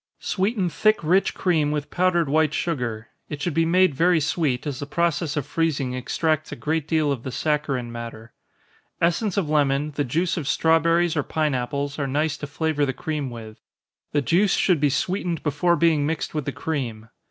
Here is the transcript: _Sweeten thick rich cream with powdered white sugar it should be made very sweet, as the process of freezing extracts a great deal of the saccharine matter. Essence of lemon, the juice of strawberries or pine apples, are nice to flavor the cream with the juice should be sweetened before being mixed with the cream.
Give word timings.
_Sweeten 0.23 0.67
thick 0.67 1.03
rich 1.03 1.35
cream 1.35 1.69
with 1.69 1.91
powdered 1.91 2.27
white 2.27 2.55
sugar 2.55 3.09
it 3.29 3.39
should 3.39 3.53
be 3.53 3.67
made 3.67 3.93
very 3.93 4.19
sweet, 4.19 4.65
as 4.65 4.79
the 4.79 4.87
process 4.87 5.37
of 5.37 5.45
freezing 5.45 5.93
extracts 5.93 6.51
a 6.51 6.55
great 6.55 6.87
deal 6.87 7.11
of 7.11 7.21
the 7.21 7.31
saccharine 7.31 7.91
matter. 7.91 8.33
Essence 8.99 9.37
of 9.37 9.47
lemon, 9.47 9.91
the 9.91 10.03
juice 10.03 10.37
of 10.37 10.47
strawberries 10.47 11.15
or 11.15 11.21
pine 11.21 11.53
apples, 11.53 11.99
are 11.99 12.07
nice 12.07 12.35
to 12.37 12.47
flavor 12.47 12.83
the 12.83 12.93
cream 12.93 13.29
with 13.29 13.59
the 14.11 14.23
juice 14.23 14.55
should 14.55 14.79
be 14.79 14.89
sweetened 14.89 15.43
before 15.43 15.75
being 15.75 16.07
mixed 16.07 16.33
with 16.33 16.45
the 16.45 16.51
cream. 16.51 17.09